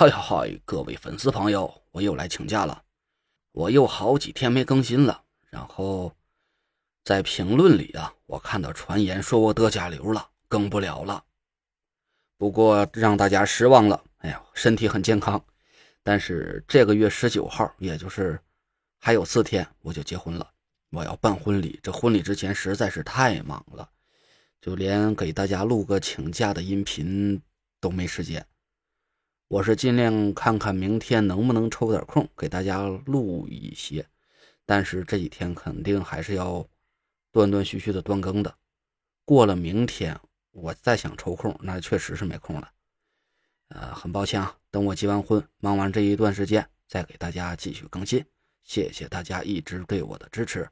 [0.00, 2.84] 嗨嗨，各位粉丝朋友，我又来请假了，
[3.50, 5.24] 我又好几天没更新了。
[5.50, 6.14] 然后
[7.02, 11.24] 在评论里啊，我看到传言说我得甲流了，更不了了。
[12.36, 15.44] 不过让大家失望了，哎呀，身体很健康。
[16.04, 18.38] 但是这个月十九号，也就是
[19.00, 20.48] 还有四天，我就结婚了。
[20.90, 23.90] 我要办婚礼，这婚礼之前实在是太忙了，
[24.60, 27.42] 就连给大家录个请假的音频
[27.80, 28.46] 都没时间。
[29.48, 34.06] 我是尽量看看明天能不能抽点空给大家录一些，
[34.66, 36.66] 但是这几天肯定还是要
[37.32, 38.54] 断断续续的断更的。
[39.24, 40.20] 过了明天，
[40.50, 42.70] 我再想抽空，那确实是没空了。
[43.68, 48.22] 呃，很抱歉啊，等我结完婚，忙完这一段时间，再给大家继续更新。
[48.64, 50.68] 谢谢大家一直对我的支持。